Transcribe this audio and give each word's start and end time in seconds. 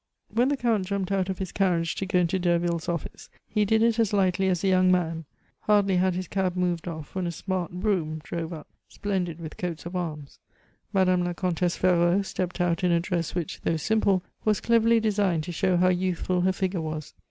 When 0.33 0.47
the 0.49 0.57
Count 0.57 0.87
jumped 0.87 1.11
out 1.11 1.29
of 1.29 1.37
his 1.37 1.51
carriage 1.51 1.93
to 1.97 2.07
go 2.07 2.17
into 2.17 2.39
Derville's 2.39 2.89
office, 2.89 3.29
he 3.47 3.65
did 3.65 3.83
it 3.83 3.99
as 3.99 4.13
lightly 4.13 4.47
as 4.49 4.63
a 4.63 4.67
young 4.67 4.91
man. 4.91 5.25
Hardly 5.59 5.97
had 5.97 6.15
his 6.15 6.27
cab 6.27 6.55
moved 6.55 6.87
off, 6.87 7.13
when 7.13 7.27
a 7.27 7.31
smart 7.31 7.71
brougham 7.71 8.17
drove 8.23 8.51
up, 8.51 8.67
splendid 8.89 9.39
with 9.39 9.57
coats 9.57 9.85
of 9.85 9.95
arms. 9.95 10.39
Madame 10.91 11.23
la 11.23 11.33
Comtesse 11.33 11.75
Ferraud 11.77 12.25
stepped 12.25 12.59
out 12.59 12.83
in 12.83 12.91
a 12.91 12.99
dress 12.99 13.35
which, 13.35 13.61
though 13.61 13.77
simple, 13.77 14.23
was 14.43 14.59
cleverly 14.59 14.99
designed 14.99 15.43
to 15.43 15.51
show 15.51 15.77
how 15.77 15.89
youthful 15.89 16.41
her 16.41 16.51
figure 16.51 16.81
was. 16.81 17.13